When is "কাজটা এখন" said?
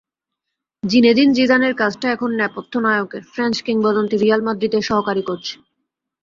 1.75-2.29